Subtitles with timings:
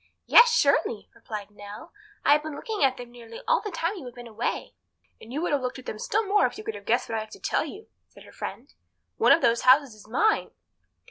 [0.25, 1.93] "Yes, surely," replied Nell.
[2.25, 4.73] "I have been looking at them nearly all the time you have been away."
[5.21, 7.19] "And you would have looked at them still more if you could have guessed what
[7.19, 8.73] I have to tell you," said her friend.
[9.17, 10.49] "One of those houses is mine."